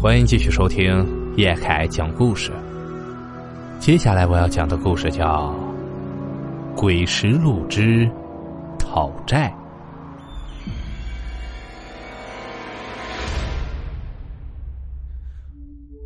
[0.00, 2.52] 欢迎继续收听叶凯讲故事。
[3.78, 5.54] 接下来我要讲的故事叫
[6.74, 8.10] 《鬼石路之
[8.78, 9.50] 讨债》。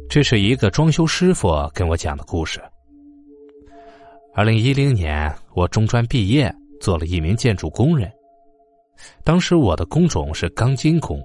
[0.08, 2.60] 这是一个装修师傅跟我讲的故事。
[4.34, 8.10] 二零一零年，我中专毕业，做了一名建筑工人。
[9.22, 11.22] 当时我的工种是钢筋工，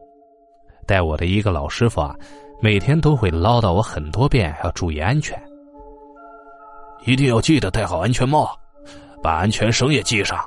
[0.85, 2.15] 带我的一个老师傅啊，
[2.61, 5.39] 每天都会唠叨我很多遍，要注意安全，
[7.05, 8.57] 一定要记得戴好安全帽，
[9.21, 10.39] 把安全绳也系上。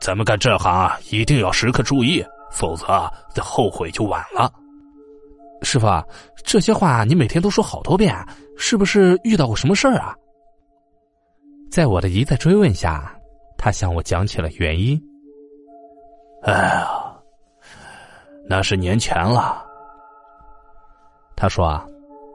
[0.00, 4.52] 咱们干这行啊，一定要时刻注意，否则这后悔就晚了。
[5.62, 5.86] 师傅，
[6.44, 8.14] 这些话你每天都说好多遍，
[8.56, 10.14] 是不是遇到过什么事儿啊？
[11.70, 13.12] 在我的一再追问下，
[13.56, 15.00] 他向我讲起了原因。
[16.42, 16.88] 哎呀，
[18.48, 19.66] 那是年前了。
[21.40, 21.86] 他说，啊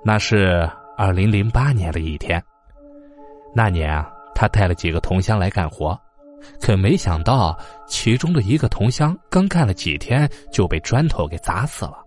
[0.02, 0.66] 那是
[0.96, 2.42] 二零零八年的一天。
[3.54, 6.00] 那年啊，他带了几个同乡来干活，
[6.62, 7.54] 可没想到
[7.86, 11.98] 其中的一个同乡刚干了几天就被砖头给砸死了。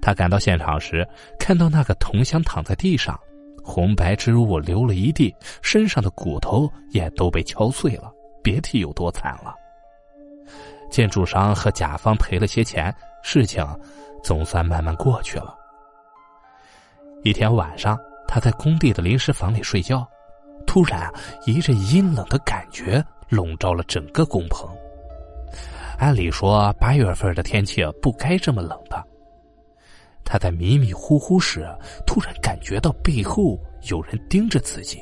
[0.00, 1.04] 他赶到现场时，
[1.36, 3.18] 看到那个同乡躺在地上，
[3.64, 9.52] 红白之物流了一地，身上的骨头也都被敲碎了，别提有多惨了。
[10.90, 13.66] 建筑商和甲方赔了些钱，事情
[14.22, 15.58] 总算慢慢过去了。
[17.24, 20.04] 一天晚上，他在工地的临时房里睡觉，
[20.66, 21.08] 突然
[21.46, 24.68] 一阵阴冷的感觉笼罩了整个工棚。
[25.98, 29.00] 按理说，八月份的天气不该这么冷的。
[30.24, 31.64] 他在迷迷糊糊时，
[32.04, 33.56] 突然感觉到背后
[33.88, 35.00] 有人盯着自己，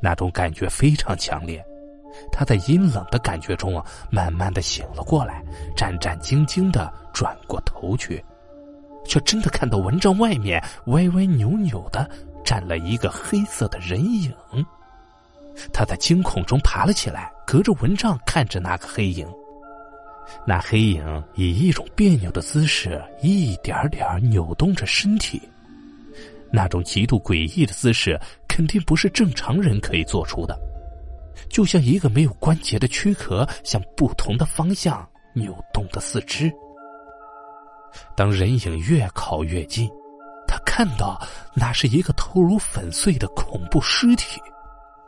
[0.00, 1.64] 那种感觉非常强烈。
[2.32, 5.44] 他在阴冷的感觉中，慢慢的醒了过来，
[5.76, 8.24] 战战兢兢的转过头去，
[9.04, 12.08] 却真的看到蚊帐外面歪歪扭扭的
[12.44, 14.32] 站了一个黑色的人影。
[15.72, 19.26] 他在惊恐中爬了起来，隔着蚊帐看着那个黑影。
[20.46, 25.42] 那黑影以一种别扭的姿势，一点点扭动着身体。
[26.52, 30.58] 那种极度诡异的姿势，肯定不是正常人可以做出的。
[31.48, 36.50] 就像一个没有关节的躯壳，向不同的方向扭动的四肢。
[38.16, 39.90] 当人影越靠越近，
[40.46, 41.20] 他看到
[41.54, 44.40] 那是一个头颅粉碎的恐怖尸体，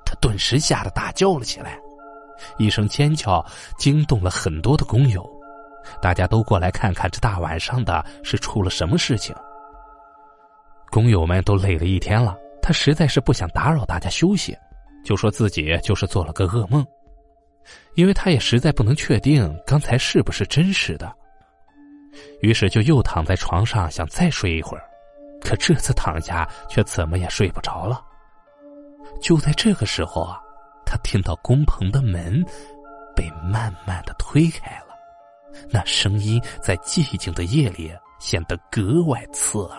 [0.04, 1.78] 他顿时吓得大叫了起来。
[2.58, 3.44] 一声尖叫
[3.78, 5.24] 惊动了很多的工友，
[6.00, 9.34] 大家都过来看看这大晚上的是出了什么事情。
[10.90, 14.56] 工友们都累了一天了，他实在是不想打扰大家休息，
[15.04, 16.84] 就说自己就是做了个噩梦，
[17.94, 21.10] 因为他也实在不能确定刚才是不是真实的。
[22.40, 24.84] 于是就又躺在床上想再睡一会儿，
[25.40, 28.04] 可这次躺下却怎么也睡不着了。
[29.20, 30.38] 就在这个时候啊。
[30.84, 32.44] 他听到工棚的门
[33.16, 34.94] 被慢慢的推开了，
[35.70, 37.90] 那声音在寂静的夜里
[38.20, 39.78] 显得格外刺耳。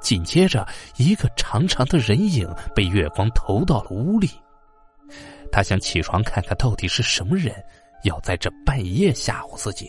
[0.00, 0.66] 紧接着，
[0.96, 4.28] 一个长长的人影被月光投到了屋里。
[5.52, 7.54] 他想起床看看到底是什么人
[8.02, 9.88] 要在这半夜吓唬自己，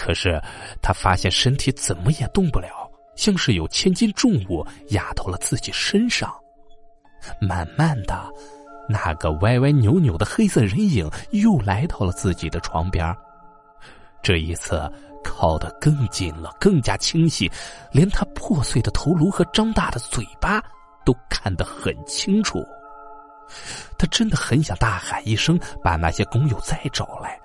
[0.00, 0.40] 可是
[0.80, 6.34] 他发现身体怎么也动不了，像是有千斤重物压到了自己身上。
[7.38, 8.26] 慢慢的。
[8.88, 13.14] 那个歪歪扭扭的黑色人影又来到了自己的床边，
[14.22, 14.90] 这一次
[15.22, 17.48] 靠得更近了，更加清晰，
[17.92, 20.60] 连他破碎的头颅和张大的嘴巴
[21.04, 22.66] 都看得很清楚。
[23.96, 27.38] 他真的很想大喊一声，把那些工友再找来，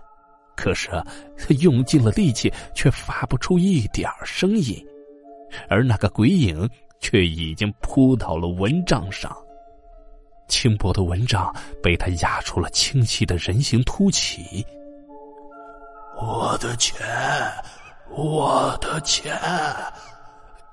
[0.55, 0.89] 可是
[1.37, 4.83] 他用尽了力气，却发不出一点声音，
[5.69, 6.67] 而那个鬼影
[6.99, 9.35] 却已经扑到了蚊帐上。
[10.47, 14.65] 轻薄的蚊帐被他压出了清晰的人形凸起。
[16.17, 17.03] 我的钱，
[18.09, 19.35] 我的钱，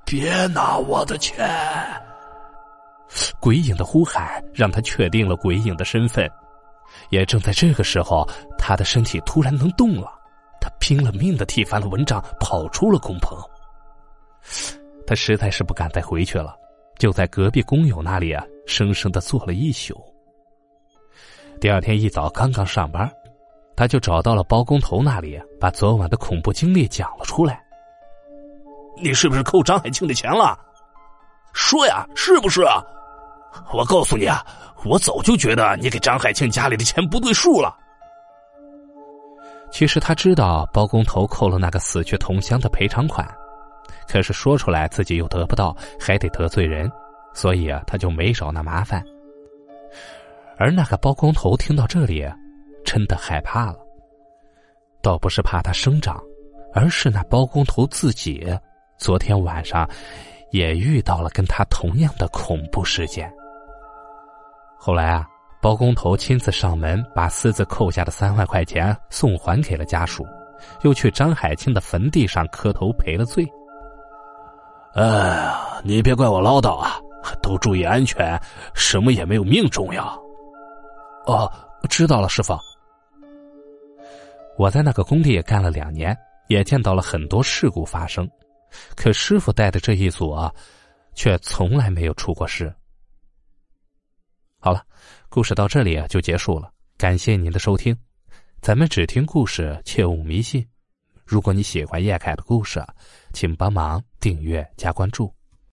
[0.05, 1.49] 别拿我的钱！
[3.41, 6.31] 鬼影的呼喊让他确定了鬼影的身份。
[7.11, 8.29] 也正在这个时候，
[8.59, 10.13] 他的身体突然能动了。
[10.61, 13.37] 他拼了命的踢翻了蚊帐，跑出了工棚。
[15.07, 16.55] 他实在是不敢再回去了，
[16.99, 18.45] 就在隔壁工友那里啊。
[18.65, 20.01] 生生的坐了一宿。
[21.61, 23.11] 第二天一早刚刚上班，
[23.77, 27.61] 他就找到了包工头那里，把昨晚的恐怖经历讲了出来。
[29.03, 30.57] 你是不是扣张海庆的钱了？
[31.53, 32.63] 说呀，是不是？
[33.73, 34.47] 我告诉你啊，
[34.85, 37.77] 我早就觉得你给张海庆家里的钱不对数了。
[39.71, 43.27] 其实他知道包工头扣了那个死去同乡的赔偿款，
[44.07, 46.91] 可是说出来自己又得不到，还得得罪人，
[47.33, 49.03] 所以啊，他就没找那麻烦。
[50.59, 52.23] 而那个包工头听到这里，
[52.85, 53.79] 真的害怕了。
[55.01, 56.23] 倒不是怕他生长，
[56.75, 58.47] 而是那包工头自己
[58.99, 59.89] 昨天晚上
[60.51, 63.33] 也遇到了跟他同样的恐怖事件。
[64.85, 65.25] 后来啊，
[65.61, 70.27] 包工头亲自上门，把私自扣下的三万块钱送还给了家属，
[70.83, 73.47] 又去张海清的坟地上磕头赔了罪。
[74.95, 77.01] 哎呀，你别怪我唠叨啊，
[77.41, 78.37] 都注意安全，
[78.75, 80.05] 什么也没有命重要。
[81.27, 81.49] 哦，
[81.89, 82.59] 知道了，师傅。
[84.59, 86.13] 我在那个工地也干了两年，
[86.49, 88.29] 也见到了很多事故发生，
[88.97, 90.53] 可师傅带的这一组啊，
[91.15, 92.75] 却从来没有出过事。
[94.65, 94.81] 好了，
[95.29, 97.97] 故事到这里啊就结束了，感谢您的收听。
[98.61, 100.65] 咱们只听故事，切勿迷信。
[101.25, 102.81] 如果你喜欢叶凯的故事，
[103.33, 105.35] 请帮忙订阅加关注。